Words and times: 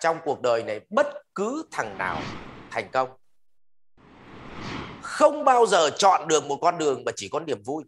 trong 0.00 0.18
cuộc 0.24 0.42
đời 0.42 0.62
này 0.62 0.80
bất 0.90 1.06
cứ 1.34 1.64
thằng 1.70 1.98
nào 1.98 2.20
thành 2.70 2.88
công 2.92 3.08
không 5.02 5.44
bao 5.44 5.66
giờ 5.66 5.90
chọn 5.90 6.28
được 6.28 6.44
một 6.44 6.58
con 6.60 6.78
đường 6.78 7.02
mà 7.04 7.12
chỉ 7.16 7.28
có 7.28 7.40
niềm 7.40 7.62
vui. 7.62 7.84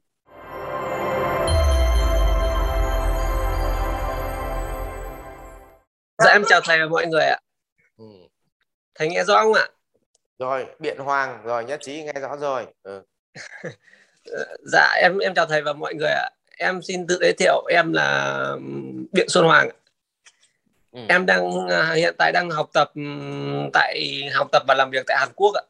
Dạ 6.18 6.32
em 6.32 6.42
chào 6.48 6.60
thầy 6.64 6.80
và 6.80 6.86
mọi 6.86 7.06
người 7.06 7.24
ạ. 7.24 7.38
Ừ. 7.96 8.04
thầy 8.94 9.08
nghe 9.08 9.24
rõ 9.24 9.42
không 9.42 9.54
ạ? 9.54 9.68
Rồi 10.38 10.66
biện 10.78 10.98
hoàng 10.98 11.42
rồi 11.44 11.64
nhất 11.64 11.80
trí 11.82 12.02
nghe 12.02 12.12
rõ 12.12 12.36
rồi. 12.36 12.66
Ừ. 12.82 13.02
dạ 14.72 14.94
em 15.02 15.18
em 15.18 15.34
chào 15.34 15.46
thầy 15.46 15.62
và 15.62 15.72
mọi 15.72 15.94
người 15.94 16.10
ạ. 16.10 16.30
Em 16.58 16.82
xin 16.82 17.06
tự 17.06 17.18
giới 17.20 17.32
thiệu 17.38 17.66
em 17.70 17.92
là 17.92 18.56
biện 19.12 19.28
xuân 19.28 19.44
hoàng 19.44 19.68
ừ. 20.92 21.00
em 21.08 21.26
đang 21.26 21.68
à, 21.68 21.92
hiện 21.92 22.14
tại 22.18 22.32
đang 22.32 22.50
học 22.50 22.70
tập 22.72 22.92
tại 23.72 24.22
học 24.34 24.48
tập 24.52 24.62
và 24.68 24.74
làm 24.74 24.90
việc 24.90 25.06
tại 25.06 25.16
hàn 25.20 25.28
quốc 25.36 25.54
ạ 25.54 25.62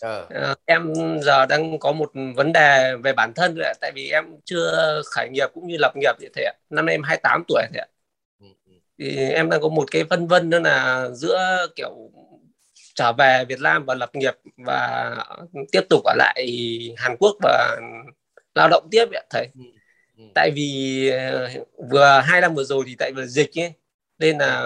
ừ. 0.00 0.54
em 0.64 0.94
giờ 1.22 1.46
đang 1.46 1.78
có 1.78 1.92
một 1.92 2.10
vấn 2.36 2.52
đề 2.52 2.96
về 3.02 3.12
bản 3.12 3.32
thân 3.34 3.54
rồi 3.54 3.64
ạ 3.64 3.72
tại 3.80 3.92
vì 3.94 4.10
em 4.10 4.24
chưa 4.44 5.00
khởi 5.04 5.28
nghiệp 5.28 5.48
cũng 5.54 5.66
như 5.66 5.76
lập 5.78 5.92
nghiệp 5.96 6.12
vậy 6.20 6.30
thầy 6.34 6.44
ạ 6.44 6.52
năm 6.70 6.86
nay 6.86 6.94
em 6.94 7.02
28 7.02 7.42
tuổi 7.48 7.62
thầy 7.72 7.80
ạ 7.80 7.88
thì 8.98 9.16
em 9.16 9.50
đang 9.50 9.60
có 9.60 9.68
một 9.68 9.90
cái 9.90 10.04
phân 10.10 10.26
vân 10.26 10.50
đó 10.50 10.58
là 10.58 11.08
giữa 11.10 11.66
kiểu 11.76 12.10
trở 12.94 13.12
về 13.12 13.44
Việt 13.48 13.60
Nam 13.60 13.84
và 13.84 13.94
lập 13.94 14.10
nghiệp 14.14 14.34
và 14.56 15.14
tiếp 15.72 15.80
tục 15.90 16.04
ở 16.04 16.14
lại 16.16 16.48
Hàn 16.96 17.16
Quốc 17.18 17.36
và 17.42 17.76
lao 18.54 18.68
động 18.68 18.88
tiếp 18.90 19.04
vậy 19.10 19.26
thầy 19.30 19.48
ừ, 19.54 19.64
ừ. 20.16 20.24
tại 20.34 20.50
vì 20.54 21.08
ờ, 21.10 21.48
vừa 21.90 22.20
hai 22.24 22.40
năm 22.40 22.54
vừa 22.54 22.64
rồi 22.64 22.84
thì 22.86 22.94
tại 22.98 23.12
vì 23.12 23.26
dịch 23.26 23.58
ấy 23.58 23.72
nên 24.18 24.38
là 24.38 24.62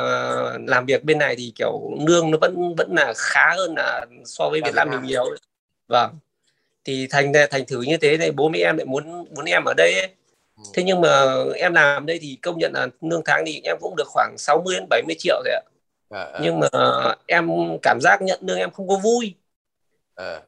làm 0.67 0.87
việc 0.87 1.05
bên 1.05 1.19
này 1.19 1.37
thì 1.37 1.53
kiểu 1.55 1.91
lương 2.07 2.31
nó 2.31 2.39
vẫn 2.41 2.75
vẫn 2.75 2.95
là 2.95 3.13
khá 3.17 3.55
hơn 3.57 3.75
là 3.77 4.07
so 4.25 4.49
với 4.49 4.61
Việt 4.65 4.75
Nam 4.75 4.91
mình 4.91 5.03
nhiều 5.03 5.25
vâng. 5.89 6.19
Thì 6.85 7.07
thành 7.11 7.33
thành 7.51 7.67
thử 7.67 7.83
như 7.83 7.97
thế 7.97 8.17
này 8.17 8.31
bố 8.31 8.49
mẹ 8.49 8.59
em 8.59 8.77
lại 8.77 8.87
muốn 8.87 9.25
muốn 9.35 9.45
em 9.45 9.65
ở 9.65 9.75
đây 9.77 9.95
ấy. 9.95 10.09
Thế 10.75 10.83
nhưng 10.83 11.01
mà 11.01 11.35
em 11.55 11.75
làm 11.75 12.07
đây 12.07 12.19
thì 12.23 12.39
công 12.43 12.59
nhận 12.59 12.73
là 12.75 12.87
lương 13.01 13.23
tháng 13.25 13.45
thì 13.47 13.61
em 13.65 13.77
cũng 13.81 13.97
được 13.97 14.07
khoảng 14.07 14.35
60 14.39 14.75
đến 14.75 14.87
70 14.91 15.17
triệu 15.19 15.43
rồi 15.45 15.55
ạ. 15.55 15.63
À, 16.11 16.23
à. 16.23 16.39
nhưng 16.43 16.61
mà 16.61 16.69
em 17.27 17.51
cảm 17.83 17.99
giác 18.01 18.23
nhận 18.23 18.39
lương 18.43 18.59
em 18.59 18.71
không 18.71 18.89
có 18.89 18.97
vui. 18.97 19.35
À. 20.15 20.41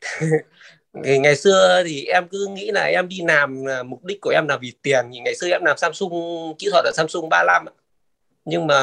thì 1.04 1.18
ngày 1.18 1.36
xưa 1.36 1.82
thì 1.86 2.04
em 2.04 2.28
cứ 2.28 2.46
nghĩ 2.50 2.70
là 2.70 2.84
em 2.84 3.08
đi 3.08 3.20
làm 3.28 3.64
mục 3.84 4.04
đích 4.04 4.20
của 4.20 4.30
em 4.30 4.48
là 4.48 4.56
vì 4.56 4.72
tiền. 4.82 5.10
Thì 5.12 5.20
ngày 5.20 5.34
xưa 5.34 5.48
em 5.48 5.64
làm 5.64 5.76
Samsung 5.78 6.12
kỹ 6.58 6.68
thuật 6.70 6.84
ở 6.84 6.92
Samsung 6.94 7.28
35 7.28 7.64
nhưng 8.44 8.66
mà 8.66 8.76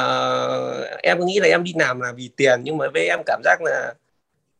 em 1.04 1.26
nghĩ 1.26 1.40
là 1.40 1.48
em 1.48 1.64
đi 1.64 1.74
làm 1.76 2.00
là 2.00 2.12
vì 2.16 2.30
tiền 2.36 2.62
nhưng 2.64 2.78
mà 2.78 2.86
với 2.94 3.08
em 3.08 3.20
cảm 3.26 3.42
giác 3.44 3.62
là 3.62 3.94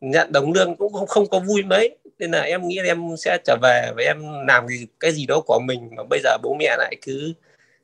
nhận 0.02 0.32
đồng 0.32 0.54
lương 0.54 0.76
cũng 0.76 0.94
không 0.94 1.08
không 1.08 1.30
có 1.30 1.40
vui 1.40 1.64
mấy. 1.64 1.98
Nên 2.20 2.32
là 2.32 2.42
em 2.42 2.68
nghĩ 2.68 2.80
là 2.80 2.86
em 2.86 3.18
sẽ 3.18 3.38
trở 3.46 3.56
về 3.62 3.92
và 3.98 4.04
em 4.04 4.22
làm 4.48 4.68
cái, 4.68 4.88
cái 5.00 5.12
gì 5.12 5.26
đó 5.26 5.42
của 5.46 5.60
mình 5.60 5.90
mà 5.98 6.04
bây 6.10 6.20
giờ 6.24 6.38
bố 6.44 6.56
mẹ 6.60 6.76
lại 6.78 6.96
cứ 7.02 7.34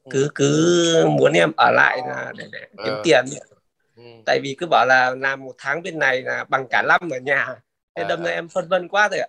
cứ 0.10 0.24
ừ. 0.24 0.30
cứ 0.36 1.06
muốn 1.20 1.32
em 1.34 1.52
ở 1.58 1.72
lại 1.72 2.02
là 2.08 2.34
để, 2.38 2.46
để 2.52 2.68
kiếm 2.78 2.94
ừ. 2.94 3.02
tiền. 3.04 3.26
Ừ. 3.96 4.04
tại 4.26 4.40
vì 4.44 4.56
cứ 4.60 4.68
bảo 4.68 4.86
là 4.86 5.16
làm 5.16 5.44
một 5.44 5.56
tháng 5.58 5.84
bên 5.84 6.00
này 6.00 6.22
là 6.22 6.44
bằng 6.44 6.68
cả 6.70 6.84
năm 6.88 7.10
ở 7.12 7.20
nhà. 7.20 7.56
Thế 7.96 8.06
đâm 8.10 8.24
ra 8.24 8.32
em 8.32 8.50
phân 8.50 8.68
vân 8.68 8.88
quá 8.88 9.10
rồi 9.10 9.20
ạ. 9.20 9.28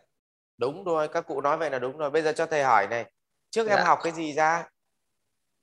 Đúng 0.58 0.84
rồi 0.84 1.08
các 1.08 1.26
cụ 1.26 1.40
nói 1.40 1.58
vậy 1.58 1.70
là 1.70 1.78
đúng 1.78 1.98
rồi. 1.98 2.10
Bây 2.10 2.22
giờ 2.22 2.32
cho 2.32 2.46
thầy 2.46 2.62
hỏi 2.62 2.86
này. 2.86 3.04
Trước 3.50 3.66
dạ. 3.66 3.76
em 3.76 3.84
học 3.84 3.98
cái 4.02 4.12
gì 4.12 4.32
ra? 4.32 4.64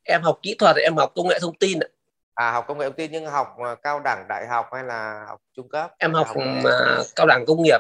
Em 0.04 0.22
học 0.22 0.40
kỹ 0.42 0.56
thuật 0.60 0.76
em 0.76 0.96
học 0.98 1.12
công 1.16 1.28
nghệ 1.28 1.40
thông 1.42 1.56
tin 1.56 1.80
ạ 1.80 1.88
à 2.36 2.52
học 2.52 2.66
công 2.68 2.78
nghệ 2.78 2.86
thông 2.86 2.96
tin 2.96 3.12
nhưng 3.12 3.26
học 3.26 3.56
cao 3.84 4.00
đẳng 4.00 4.26
đại 4.30 4.48
học 4.48 4.70
hay 4.74 4.84
là 4.84 5.26
học 5.28 5.42
trung 5.56 5.70
cấp? 5.70 5.92
Em 5.98 6.14
học, 6.14 6.28
học 6.28 6.38
uh, 6.38 7.08
cao 7.16 7.28
đẳng 7.28 7.46
công 7.48 7.64
nghiệp 7.64 7.80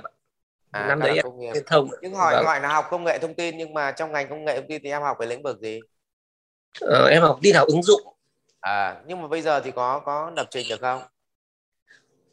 à, 0.71 0.87
năm 0.87 0.99
đấy 0.99 1.19
công 1.23 1.39
nghiệp. 1.39 1.53
truyền 1.53 1.65
thông 1.65 1.89
nhưng 2.01 2.13
hỏi 2.13 2.35
vâng. 2.35 2.45
hỏi 2.45 2.59
là 2.61 2.73
học 2.73 2.87
công 2.91 3.03
nghệ 3.03 3.17
thông 3.17 3.33
tin 3.33 3.57
nhưng 3.57 3.73
mà 3.73 3.91
trong 3.91 4.11
ngành 4.11 4.29
công 4.29 4.45
nghệ 4.45 4.55
thông 4.55 4.67
tin 4.69 4.81
thì 4.83 4.89
em 4.89 5.01
học 5.01 5.17
về 5.19 5.25
lĩnh 5.27 5.43
vực 5.43 5.59
gì? 5.59 5.81
Ờ, 6.81 7.07
em 7.07 7.21
học 7.21 7.39
tin 7.41 7.55
học 7.55 7.67
ứng 7.67 7.83
dụng. 7.83 8.01
À 8.59 8.95
nhưng 9.07 9.21
mà 9.21 9.27
bây 9.27 9.41
giờ 9.41 9.59
thì 9.59 9.71
có 9.71 9.99
có 9.99 10.31
lập 10.35 10.47
trình 10.49 10.67
được 10.69 10.81
không? 10.81 11.01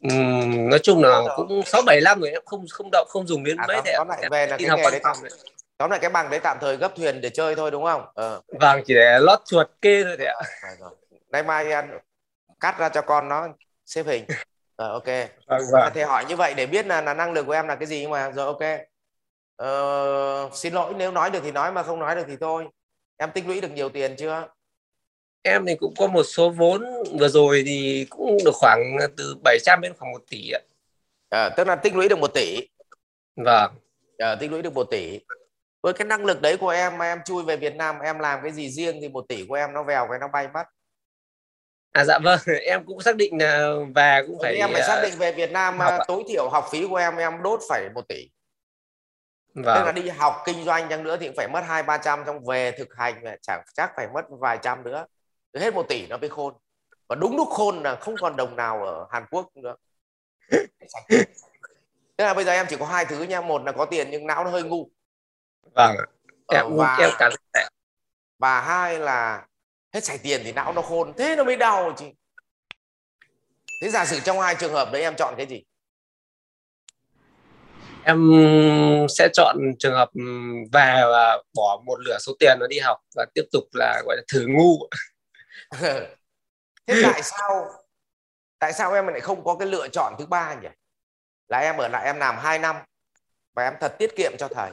Uhm, 0.07 0.69
nói 0.69 0.79
chung 0.79 1.03
là 1.03 1.21
cũng 1.35 1.61
sáu 1.65 1.81
bảy 1.85 2.01
năm 2.01 2.19
rồi 2.19 2.29
em 2.29 2.41
không 2.45 2.65
không 2.71 2.89
động 2.91 3.07
không 3.09 3.27
dùng 3.27 3.43
đến 3.43 3.57
à, 3.57 3.67
mấy 3.67 3.81
thế 3.85 3.93
tóm 3.97 4.07
lại 4.07 4.23
về 4.31 4.47
là 4.47 4.57
cái 4.57 4.77
nghề 4.77 4.91
đấy 4.91 4.99
tạm, 5.03 5.17
tóm 5.77 5.89
lại 5.89 5.99
cái 5.99 6.09
bằng 6.09 6.29
đấy 6.29 6.39
tạm 6.43 6.57
thời 6.61 6.77
gấp 6.77 6.95
thuyền 6.95 7.21
để 7.21 7.29
chơi 7.29 7.55
thôi 7.55 7.71
đúng 7.71 7.83
không? 7.83 8.05
Ờ. 8.13 8.41
vâng 8.59 8.81
chỉ 8.85 8.93
để 8.93 9.19
lót 9.19 9.39
chuột 9.45 9.67
kê 9.81 10.03
thôi 10.03 10.17
đấy 10.17 10.27
ạ. 10.27 10.41
Nay 11.31 11.43
mai 11.43 11.65
cắt 12.63 12.77
ra 12.79 12.89
cho 12.89 13.01
con 13.01 13.29
nó 13.29 13.47
xếp 13.85 14.05
hình. 14.05 14.25
Rồi 14.77 14.89
ok. 14.89 15.07
Vâng, 15.47 15.61
vâng. 15.71 15.91
thì 15.95 16.01
hỏi 16.01 16.25
như 16.29 16.35
vậy 16.35 16.53
để 16.53 16.65
biết 16.65 16.85
là, 16.85 17.01
là 17.01 17.13
năng 17.13 17.33
lực 17.33 17.45
của 17.45 17.51
em 17.51 17.67
là 17.67 17.75
cái 17.75 17.85
gì 17.85 18.07
mà 18.07 18.31
rồi 18.31 18.45
ok. 18.45 18.79
Ờ, 19.55 20.49
xin 20.53 20.73
lỗi 20.73 20.93
nếu 20.97 21.11
nói 21.11 21.31
được 21.31 21.39
thì 21.43 21.51
nói 21.51 21.71
mà 21.71 21.83
không 21.83 21.99
nói 21.99 22.15
được 22.15 22.23
thì 22.27 22.37
thôi. 22.41 22.67
Em 23.17 23.31
tích 23.31 23.47
lũy 23.47 23.61
được 23.61 23.71
nhiều 23.71 23.89
tiền 23.89 24.15
chưa? 24.17 24.47
Em 25.41 25.65
thì 25.65 25.75
cũng 25.75 25.93
có 25.97 26.07
một 26.07 26.23
số 26.23 26.49
vốn 26.49 26.83
vừa 27.19 27.27
rồi 27.27 27.63
thì 27.65 28.07
cũng 28.09 28.37
được 28.45 28.53
khoảng 28.53 28.97
từ 29.17 29.35
700 29.43 29.81
đến 29.81 29.93
khoảng 29.97 30.11
1 30.11 30.21
tỷ 30.29 30.51
ạ. 30.51 30.59
À, 31.29 31.49
tức 31.49 31.67
là 31.67 31.75
tích 31.75 31.95
lũy 31.95 32.09
được 32.09 32.19
1 32.19 32.33
tỷ. 32.33 32.67
Vâng. 33.35 33.71
À, 34.17 34.35
tích 34.35 34.51
lũy 34.51 34.61
được 34.61 34.73
1 34.73 34.83
tỷ. 34.83 35.19
Với 35.81 35.93
cái 35.93 36.07
năng 36.07 36.25
lực 36.25 36.41
đấy 36.41 36.57
của 36.57 36.69
em 36.69 36.97
mà 36.97 37.05
em 37.05 37.19
chui 37.25 37.43
về 37.43 37.57
Việt 37.57 37.75
Nam 37.75 37.99
em 37.99 38.19
làm 38.19 38.39
cái 38.43 38.51
gì 38.51 38.69
riêng 38.69 38.97
thì 39.01 39.09
một 39.09 39.25
tỷ 39.27 39.45
của 39.45 39.55
em 39.55 39.73
nó 39.73 39.83
vèo 39.83 40.07
cái 40.09 40.19
nó 40.19 40.27
bay 40.27 40.47
mất 40.53 40.63
À 41.93 42.05
dạ 42.05 42.19
vâng, 42.19 42.39
em 42.65 42.85
cũng 42.85 43.01
xác 43.01 43.15
định 43.15 43.37
là 43.39 43.73
về 43.95 44.21
cũng 44.27 44.37
phải 44.41 44.55
em 44.55 44.69
phải 44.73 44.83
xác 44.83 45.01
định 45.03 45.13
về 45.17 45.31
Việt 45.31 45.51
Nam 45.51 45.79
học 45.79 45.93
tối 46.07 46.23
thiểu 46.27 46.49
học 46.49 46.65
phí 46.71 46.87
của 46.87 46.95
em 46.95 47.17
em 47.17 47.43
đốt 47.43 47.59
phải 47.69 47.89
một 47.95 48.07
tỷ. 48.07 48.29
Vâng. 49.53 49.75
Tức 49.75 49.85
là 49.85 49.91
đi 49.91 50.09
học 50.09 50.33
kinh 50.45 50.63
doanh 50.63 50.89
chăng 50.89 51.03
nữa 51.03 51.17
thì 51.19 51.27
cũng 51.27 51.35
phải 51.35 51.47
mất 51.47 51.61
hai 51.67 51.83
ba 51.83 51.97
trăm 51.97 52.23
trong 52.25 52.45
về 52.45 52.71
thực 52.71 52.95
hành 52.95 53.23
chẳng 53.41 53.63
chắc 53.73 53.91
phải 53.95 54.07
mất 54.13 54.21
vài 54.29 54.59
trăm 54.61 54.83
nữa. 54.83 55.05
Hết 55.55 55.73
một 55.73 55.87
tỷ 55.89 56.07
nó 56.07 56.17
mới 56.17 56.29
khôn. 56.29 56.53
Và 57.07 57.15
đúng 57.15 57.37
lúc 57.37 57.47
khôn 57.49 57.83
là 57.83 57.95
không 57.95 58.15
còn 58.19 58.35
đồng 58.35 58.55
nào 58.55 58.85
ở 58.85 59.07
Hàn 59.11 59.25
Quốc 59.31 59.49
nữa. 59.55 59.75
Tức 62.17 62.25
là 62.25 62.33
bây 62.33 62.45
giờ 62.45 62.51
em 62.51 62.65
chỉ 62.69 62.75
có 62.79 62.85
hai 62.85 63.05
thứ 63.05 63.23
nha, 63.23 63.41
một 63.41 63.63
là 63.65 63.71
có 63.71 63.85
tiền 63.85 64.07
nhưng 64.11 64.27
não 64.27 64.43
nó 64.43 64.49
hơi 64.49 64.63
ngu. 64.63 64.89
Vâng. 65.73 65.95
Em 66.47 66.65
ờ, 66.65 66.69
và, 66.77 66.97
em 66.99 67.09
cảm 67.19 67.31
và 68.39 68.61
hai 68.61 68.99
là 68.99 69.45
hết 69.93 70.03
sạch 70.03 70.19
tiền 70.23 70.41
thì 70.43 70.51
não 70.51 70.73
nó 70.73 70.81
khôn 70.81 71.13
thế 71.17 71.35
nó 71.35 71.43
mới 71.43 71.55
đau 71.55 71.93
chị. 71.97 72.05
Thế 73.81 73.89
giả 73.89 74.05
sử 74.05 74.19
trong 74.19 74.39
hai 74.39 74.55
trường 74.55 74.73
hợp 74.73 74.89
đấy 74.91 75.01
em 75.01 75.15
chọn 75.17 75.33
cái 75.37 75.45
gì? 75.45 75.63
Em 78.05 78.31
sẽ 79.09 79.29
chọn 79.33 79.57
trường 79.79 79.93
hợp 79.93 80.09
về 80.71 81.01
và 81.11 81.43
bỏ 81.55 81.81
một 81.85 81.99
nửa 82.05 82.17
số 82.19 82.33
tiền 82.39 82.57
nó 82.59 82.67
đi 82.67 82.79
học 82.79 82.97
và 83.15 83.25
tiếp 83.33 83.43
tục 83.51 83.63
là 83.73 84.01
gọi 84.05 84.15
là 84.15 84.23
thử 84.33 84.45
ngu. 84.47 84.89
Thế 86.87 87.01
tại 87.03 87.23
sao 87.23 87.69
tại 88.59 88.73
sao 88.73 88.93
em 88.93 89.07
lại 89.07 89.19
không 89.19 89.43
có 89.43 89.55
cái 89.55 89.67
lựa 89.67 89.87
chọn 89.87 90.15
thứ 90.19 90.25
ba 90.25 90.55
nhỉ? 90.55 90.67
Là 91.47 91.59
em 91.59 91.77
ở 91.77 91.87
lại 91.87 92.05
em 92.05 92.17
làm 92.17 92.37
2 92.37 92.59
năm 92.59 92.75
và 93.53 93.63
em 93.63 93.73
thật 93.81 93.95
tiết 93.99 94.15
kiệm 94.15 94.31
cho 94.37 94.47
thầy 94.47 94.71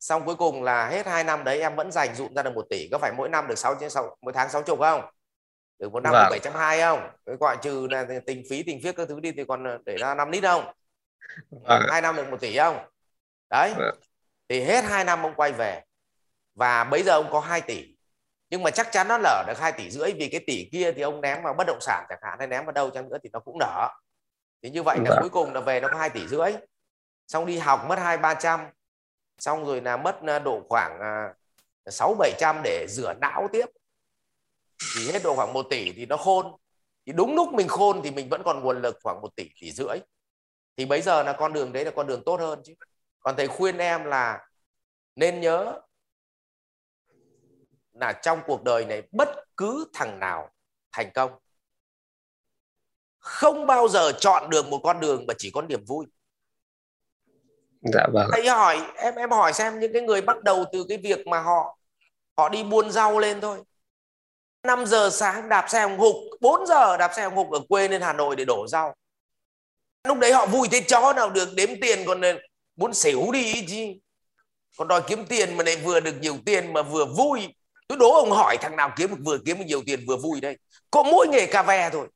xong 0.00 0.24
cuối 0.24 0.36
cùng 0.36 0.62
là 0.62 0.88
hết 0.88 1.06
2 1.06 1.24
năm 1.24 1.44
đấy 1.44 1.60
em 1.60 1.76
vẫn 1.76 1.92
dành 1.92 2.14
dụm 2.14 2.34
ra 2.34 2.42
được 2.42 2.54
một 2.54 2.66
tỷ 2.70 2.88
có 2.92 2.98
phải 2.98 3.12
mỗi 3.16 3.28
năm 3.28 3.48
được 3.48 3.58
6 3.58 3.76
6 3.90 4.16
mỗi 4.20 4.32
tháng 4.32 4.48
6 4.48 4.62
chục 4.62 4.78
không 4.78 5.02
được 5.78 5.92
một 5.92 6.02
năm 6.02 6.12
vâng. 6.12 6.26
bảy 6.30 6.38
trăm 6.38 6.52
hai 6.52 6.80
không 6.80 7.10
cái 7.26 7.36
gọi 7.40 7.56
trừ 7.62 7.86
là 7.90 8.06
tình 8.26 8.42
phí 8.50 8.62
tình 8.62 8.80
phiết 8.82 8.96
các 8.96 9.08
thứ 9.08 9.20
đi 9.20 9.32
thì 9.32 9.44
còn 9.48 9.78
để 9.86 9.96
ra 9.96 10.14
5 10.14 10.30
lít 10.30 10.42
không 10.42 10.72
vâng. 11.50 11.82
hai 11.90 12.00
năm 12.00 12.16
được 12.16 12.30
một 12.30 12.40
tỷ 12.40 12.56
không 12.56 12.78
đấy 13.50 13.74
vâng. 13.76 13.94
thì 14.48 14.60
hết 14.60 14.84
2 14.84 15.04
năm 15.04 15.22
ông 15.22 15.34
quay 15.34 15.52
về 15.52 15.82
và 16.54 16.84
bây 16.84 17.02
giờ 17.02 17.12
ông 17.12 17.28
có 17.32 17.40
2 17.40 17.60
tỷ 17.60 17.96
nhưng 18.50 18.62
mà 18.62 18.70
chắc 18.70 18.92
chắn 18.92 19.08
nó 19.08 19.18
lở 19.18 19.44
được 19.46 19.58
2 19.58 19.72
tỷ 19.72 19.90
rưỡi 19.90 20.12
vì 20.12 20.28
cái 20.28 20.40
tỷ 20.46 20.68
kia 20.72 20.92
thì 20.92 21.02
ông 21.02 21.20
ném 21.20 21.42
vào 21.42 21.54
bất 21.54 21.66
động 21.66 21.80
sản 21.80 22.06
chẳng 22.08 22.18
hạn 22.22 22.38
hay 22.38 22.48
ném 22.48 22.64
vào 22.64 22.72
đâu 22.72 22.90
chăng 22.90 23.08
nữa 23.08 23.18
thì 23.22 23.30
nó 23.32 23.40
cũng 23.40 23.58
nở 23.58 23.88
thì 24.62 24.70
như 24.70 24.82
vậy 24.82 24.98
là 25.04 25.10
vâng. 25.10 25.18
cuối 25.20 25.30
cùng 25.30 25.54
là 25.54 25.60
về 25.60 25.80
nó 25.80 25.88
có 25.88 25.98
2 25.98 26.10
tỷ 26.10 26.28
rưỡi 26.28 26.52
xong 27.28 27.46
đi 27.46 27.58
học 27.58 27.84
mất 27.88 27.98
hai 27.98 28.18
ba 28.18 28.34
trăm 28.34 28.60
xong 29.40 29.66
rồi 29.66 29.80
là 29.80 29.96
mất 29.96 30.22
à, 30.26 30.38
độ 30.38 30.62
khoảng 30.68 31.00
à, 31.00 31.34
sáu 31.86 32.14
bảy 32.18 32.32
trăm 32.38 32.60
để 32.64 32.86
rửa 32.88 33.14
não 33.20 33.48
tiếp. 33.52 33.66
Thì 34.94 35.12
hết 35.12 35.20
độ 35.24 35.36
khoảng 35.36 35.52
1 35.52 35.66
tỷ 35.70 35.92
thì 35.92 36.06
nó 36.06 36.16
khôn. 36.16 36.56
Thì 37.06 37.12
đúng 37.12 37.34
lúc 37.34 37.52
mình 37.52 37.68
khôn 37.68 38.00
thì 38.04 38.10
mình 38.10 38.28
vẫn 38.28 38.42
còn 38.44 38.60
nguồn 38.60 38.82
lực 38.82 38.98
khoảng 39.02 39.20
1 39.20 39.36
tỷ 39.36 39.50
tỷ 39.60 39.72
rưỡi. 39.72 39.98
Thì 40.76 40.86
bây 40.86 41.02
giờ 41.02 41.22
là 41.22 41.32
con 41.32 41.52
đường 41.52 41.72
đấy 41.72 41.84
là 41.84 41.90
con 41.96 42.06
đường 42.06 42.22
tốt 42.26 42.40
hơn 42.40 42.60
chứ. 42.64 42.74
Còn 43.20 43.34
thầy 43.36 43.48
khuyên 43.48 43.78
em 43.78 44.04
là 44.04 44.48
nên 45.16 45.40
nhớ 45.40 45.80
là 47.92 48.12
trong 48.22 48.40
cuộc 48.46 48.62
đời 48.62 48.84
này 48.84 49.02
bất 49.12 49.28
cứ 49.56 49.90
thằng 49.94 50.18
nào 50.20 50.50
thành 50.92 51.10
công, 51.14 51.32
không 53.18 53.66
bao 53.66 53.88
giờ 53.88 54.12
chọn 54.20 54.50
được 54.50 54.66
một 54.66 54.80
con 54.82 55.00
đường 55.00 55.24
mà 55.28 55.34
chỉ 55.38 55.50
có 55.50 55.62
niềm 55.62 55.84
vui 55.86 56.06
dạ 57.80 58.06
vâng. 58.12 58.30
Thầy 58.32 58.48
hỏi, 58.48 58.80
em 58.96 59.14
em 59.14 59.30
hỏi 59.30 59.52
xem 59.52 59.80
những 59.80 59.92
cái 59.92 60.02
người 60.02 60.20
bắt 60.20 60.42
đầu 60.42 60.64
từ 60.72 60.84
cái 60.88 60.98
việc 60.98 61.26
mà 61.26 61.40
họ 61.40 61.78
họ 62.36 62.48
đi 62.48 62.64
buôn 62.64 62.90
rau 62.90 63.18
lên 63.18 63.40
thôi. 63.40 63.58
5 64.62 64.86
giờ 64.86 65.10
sáng 65.12 65.48
đạp 65.48 65.66
xe 65.68 65.80
hồng 65.80 65.98
hục 65.98 66.14
4 66.40 66.66
giờ 66.66 66.96
đạp 66.96 67.12
xe 67.16 67.22
hồng 67.22 67.34
hục 67.34 67.50
ở 67.50 67.60
quê 67.68 67.88
lên 67.88 68.02
Hà 68.02 68.12
Nội 68.12 68.36
để 68.36 68.44
đổ 68.44 68.66
rau. 68.68 68.94
Lúc 70.04 70.18
đấy 70.18 70.32
họ 70.32 70.46
vui 70.46 70.68
thế 70.70 70.80
chó 70.80 71.12
nào 71.12 71.30
được 71.30 71.48
đếm 71.54 71.68
tiền, 71.80 71.98
còn 72.06 72.20
muốn 72.76 72.94
xỉu 72.94 73.32
đi 73.32 73.66
chứ. 73.68 73.86
Còn 74.78 74.88
đòi 74.88 75.02
kiếm 75.08 75.26
tiền 75.26 75.56
mà 75.56 75.64
lại 75.64 75.76
vừa 75.76 76.00
được 76.00 76.14
nhiều 76.20 76.38
tiền 76.46 76.72
mà 76.72 76.82
vừa 76.82 77.04
vui. 77.04 77.54
Tôi 77.88 77.98
đố 77.98 78.12
ông 78.12 78.30
hỏi 78.30 78.56
thằng 78.60 78.76
nào 78.76 78.92
kiếm 78.96 79.10
được 79.10 79.16
vừa 79.24 79.38
kiếm 79.46 79.58
được 79.58 79.64
nhiều 79.66 79.82
tiền 79.86 80.00
vừa 80.06 80.16
vui 80.16 80.40
đây 80.40 80.56
có 80.90 81.02
mỗi 81.02 81.28
nghề 81.28 81.46
cà 81.46 81.62
ve 81.62 81.90
thôi. 81.90 82.08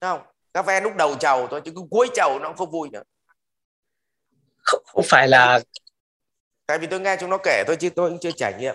Không? 0.00 0.20
Cà 0.54 0.62
ve 0.62 0.80
lúc 0.80 0.96
đầu 0.96 1.14
chầu 1.14 1.48
thôi 1.50 1.60
chứ 1.64 1.72
cứ 1.76 1.82
cuối 1.90 2.08
chầu 2.14 2.38
nó 2.38 2.52
không 2.52 2.70
vui 2.70 2.88
nữa. 2.92 3.02
Không, 4.58 4.82
không 4.86 5.04
phải 5.08 5.28
là 5.28 5.60
tại 6.66 6.78
vì 6.78 6.86
tôi 6.86 7.00
nghe 7.00 7.16
chúng 7.20 7.30
nó 7.30 7.38
kể 7.44 7.64
thôi 7.66 7.76
chứ 7.80 7.90
tôi 7.90 8.10
cũng 8.10 8.18
chưa 8.20 8.30
trải 8.30 8.54
nghiệm. 8.58 8.74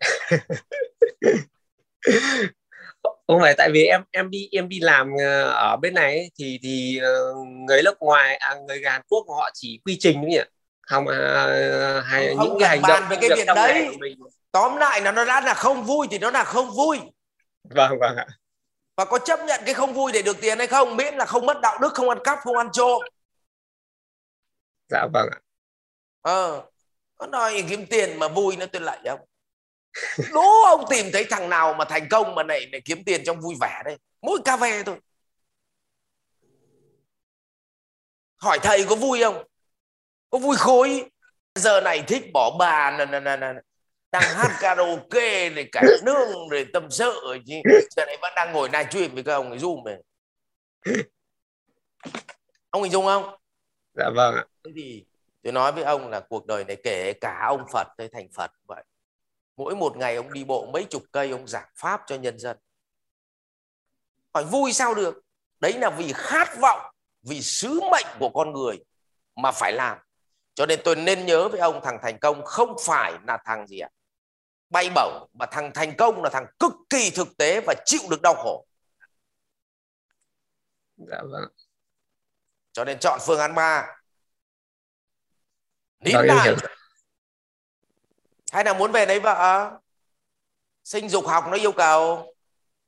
Không 3.26 3.40
phải 3.40 3.54
tại 3.58 3.70
vì 3.72 3.84
em 3.84 4.02
em 4.10 4.30
đi 4.30 4.48
em 4.52 4.68
đi 4.68 4.80
làm 4.80 5.12
ờ, 5.20 5.50
ở 5.50 5.76
bên 5.76 5.94
này 5.94 6.18
ấy, 6.18 6.30
thì 6.38 6.58
thì 6.62 6.98
ờ, 7.02 7.34
người 7.68 7.82
nước 7.82 7.98
ngoài 8.00 8.36
à, 8.36 8.54
người 8.54 8.82
Hàn 8.84 9.02
Quốc 9.08 9.26
họ 9.28 9.50
chỉ 9.54 9.80
quy 9.84 9.96
trình 10.00 10.28
nhỉ? 10.28 10.40
Không 10.80 11.08
à, 11.08 12.02
hay 12.04 12.34
không 12.36 12.44
những 12.44 12.56
cái 12.60 12.68
hành 12.68 12.82
động 12.88 13.02
về 13.10 13.16
cái 13.20 13.30
việc 13.36 13.46
đấy. 13.54 13.96
tóm 14.52 14.76
lại 14.76 15.00
là 15.00 15.12
nó 15.12 15.24
đã 15.24 15.40
là 15.40 15.54
không 15.54 15.84
vui 15.84 16.06
thì 16.10 16.18
nó 16.18 16.30
là 16.30 16.44
không 16.44 16.70
vui. 16.70 16.98
Vâng 17.70 17.98
vâng 18.00 18.16
ạ 18.16 18.26
và 18.98 19.04
có 19.04 19.18
chấp 19.18 19.40
nhận 19.40 19.60
cái 19.64 19.74
không 19.74 19.94
vui 19.94 20.12
để 20.12 20.22
được 20.22 20.36
tiền 20.40 20.58
hay 20.58 20.66
không? 20.66 20.96
Miễn 20.96 21.14
là 21.14 21.24
không 21.24 21.46
mất 21.46 21.60
đạo 21.62 21.78
đức 21.78 21.94
không 21.94 22.08
ăn 22.08 22.18
cắp 22.24 22.38
không 22.42 22.56
ăn 22.56 22.68
trộm. 22.72 23.02
Dạ 24.88 25.06
vâng 25.12 25.28
ạ. 25.32 25.38
Ờ 26.22 26.66
nó 27.20 27.26
nói 27.26 27.64
kiếm 27.68 27.86
tiền 27.90 28.18
mà 28.18 28.28
vui 28.28 28.56
nó 28.56 28.66
tôi 28.66 28.82
lại 28.82 28.98
ông. 29.04 29.20
Đố 30.32 30.62
ông 30.62 30.84
tìm 30.90 31.06
thấy 31.12 31.26
thằng 31.30 31.48
nào 31.48 31.74
mà 31.74 31.84
thành 31.84 32.08
công 32.10 32.34
mà 32.34 32.42
này 32.42 32.66
để 32.72 32.80
kiếm 32.84 33.04
tiền 33.04 33.22
trong 33.26 33.40
vui 33.40 33.54
vẻ 33.60 33.82
đây? 33.84 33.98
Mỗi 34.22 34.38
cà 34.44 34.56
phê 34.56 34.82
thôi. 34.82 35.00
Hỏi 38.36 38.58
thầy 38.62 38.86
có 38.88 38.94
vui 38.94 39.22
không? 39.22 39.44
Có 40.30 40.38
vui 40.38 40.56
khối? 40.56 41.10
Giờ 41.54 41.80
này 41.80 42.04
thích 42.06 42.22
bỏ 42.32 42.56
bà 42.58 42.96
nè 42.98 43.20
nè 43.20 43.36
nè 43.36 43.52
đang 44.12 44.22
hát 44.22 44.58
karaoke 44.60 45.50
để 45.50 45.68
cả 45.72 45.82
nương 46.06 46.50
để 46.50 46.64
tâm 46.72 46.90
sự 46.90 47.20
rồi 47.22 47.42
chứ. 47.46 47.54
Giờ 47.96 48.04
này 48.06 48.16
vẫn 48.22 48.32
đang 48.36 48.52
ngồi 48.52 48.68
live 48.68 48.90
stream 48.90 49.14
với 49.14 49.22
các 49.22 49.34
ông 49.34 49.50
ấy 49.50 49.58
zoom 49.58 49.84
này. 49.84 49.96
Ông 52.70 52.82
hình 52.82 52.92
dung 52.92 53.04
không? 53.04 53.36
Dạ 53.94 54.10
vâng 54.14 54.34
ạ. 54.34 54.44
Thế 54.64 54.72
thì 54.76 55.04
tôi 55.42 55.52
nói 55.52 55.72
với 55.72 55.84
ông 55.84 56.08
là 56.08 56.20
cuộc 56.20 56.46
đời 56.46 56.64
này 56.64 56.76
kể 56.84 57.12
cả 57.20 57.44
ông 57.48 57.64
phật 57.72 57.86
tới 57.96 58.08
thành 58.12 58.28
phật 58.32 58.50
vậy. 58.66 58.84
Mỗi 59.56 59.76
một 59.76 59.96
ngày 59.96 60.16
ông 60.16 60.32
đi 60.32 60.44
bộ 60.44 60.70
mấy 60.72 60.84
chục 60.84 61.02
cây 61.12 61.30
ông 61.30 61.46
giảng 61.46 61.68
pháp 61.76 62.00
cho 62.06 62.16
nhân 62.16 62.38
dân. 62.38 62.56
Hỏi 64.34 64.44
vui 64.44 64.72
sao 64.72 64.94
được? 64.94 65.20
Đấy 65.60 65.72
là 65.72 65.90
vì 65.90 66.12
khát 66.12 66.58
vọng 66.60 66.94
vì 67.22 67.42
sứ 67.42 67.80
mệnh 67.90 68.06
của 68.18 68.28
con 68.28 68.52
người 68.52 68.84
mà 69.36 69.52
phải 69.52 69.72
làm. 69.72 69.98
Cho 70.54 70.66
nên 70.66 70.80
tôi 70.84 70.96
nên 70.96 71.26
nhớ 71.26 71.48
với 71.48 71.60
ông 71.60 71.80
thằng 71.84 71.98
thành 72.02 72.18
công 72.18 72.44
không 72.44 72.76
phải 72.86 73.12
là 73.26 73.38
thằng 73.44 73.66
gì 73.66 73.78
ạ 73.78 73.88
bay 74.70 74.90
bổng 74.94 75.28
mà 75.32 75.46
thằng 75.46 75.70
thành 75.74 75.96
công 75.96 76.22
là 76.22 76.30
thằng 76.30 76.46
cực 76.58 76.72
kỳ 76.90 77.10
thực 77.10 77.36
tế 77.38 77.60
và 77.66 77.74
chịu 77.84 78.00
được 78.10 78.22
đau 78.22 78.34
khổ. 78.34 78.66
Dạ 80.96 81.22
vâng. 81.30 81.50
Cho 82.72 82.84
nên 82.84 82.98
chọn 82.98 83.20
phương 83.26 83.38
án 83.38 83.54
ba. 83.54 83.86
Nín 86.00 86.14
vâng, 86.14 86.26
lại 86.26 86.56
hay 88.52 88.64
là 88.64 88.72
muốn 88.72 88.92
về 88.92 89.06
lấy 89.06 89.20
vợ? 89.20 89.70
Sinh 90.84 91.08
dục 91.08 91.26
học 91.26 91.44
nó 91.50 91.56
yêu 91.56 91.72
cầu. 91.72 92.34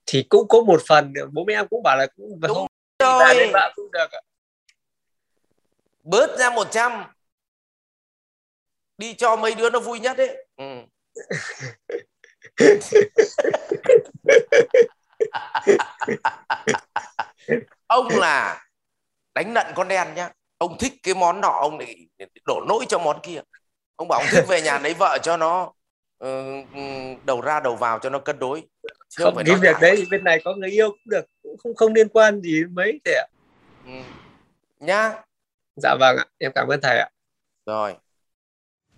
Thì 0.06 0.26
cũng 0.28 0.48
có 0.48 0.60
một 0.60 0.80
phần 0.88 1.12
bố 1.32 1.44
mẹ 1.44 1.54
em 1.54 1.68
cũng 1.70 1.82
bảo 1.82 1.96
là 1.96 2.06
cũng 2.16 2.40
đúng 2.40 2.66
rồi. 2.98 3.50
vợ 3.52 3.72
cũng 3.76 3.90
được 3.92 4.10
bớt 6.02 6.38
ra 6.38 6.50
100 6.50 7.04
đi 8.98 9.14
cho 9.14 9.36
mấy 9.36 9.54
đứa 9.54 9.70
nó 9.70 9.80
vui 9.80 10.00
nhất 10.00 10.16
đấy 10.16 10.46
ừ. 10.56 10.64
ông 17.86 18.08
là 18.08 18.66
đánh 19.34 19.54
nận 19.54 19.66
con 19.74 19.88
đen 19.88 20.14
nhá. 20.14 20.30
Ông 20.58 20.78
thích 20.78 20.92
cái 21.02 21.14
món 21.14 21.40
nọ 21.40 21.48
ông 21.48 21.78
lại 21.78 22.06
đổ 22.46 22.60
lỗi 22.68 22.84
cho 22.88 22.98
món 22.98 23.20
kia. 23.22 23.40
Ông 23.96 24.08
bảo 24.08 24.20
ông 24.20 24.28
thích 24.30 24.44
về 24.48 24.62
nhà 24.62 24.78
lấy 24.78 24.94
vợ 24.94 25.18
cho 25.22 25.36
nó 25.36 25.72
uh, 26.24 26.28
đầu 27.24 27.40
ra 27.40 27.60
đầu 27.60 27.76
vào 27.76 27.98
cho 27.98 28.10
nó 28.10 28.18
cân 28.18 28.38
đối. 28.38 28.62
Chứ 29.08 29.24
không, 29.24 29.34
không 29.34 29.44
cái 29.46 29.56
việc 29.56 29.76
đấy 29.80 30.06
bên 30.10 30.24
này 30.24 30.40
có 30.44 30.54
người 30.54 30.70
yêu 30.70 30.90
cũng 30.90 30.98
được 31.04 31.26
cũng 31.42 31.56
không 31.58 31.74
không 31.74 31.94
liên 31.94 32.08
quan 32.08 32.40
gì 32.40 32.64
mấy 32.64 33.00
thế 33.04 33.12
ạ. 33.12 33.26
Ừ. 33.86 33.92
nhá. 34.80 35.12
Dạ 35.76 35.96
vâng 36.00 36.16
ạ 36.16 36.24
em 36.38 36.52
cảm 36.54 36.68
ơn 36.68 36.80
thầy 36.80 36.98
ạ. 36.98 37.08
Rồi 37.66 37.94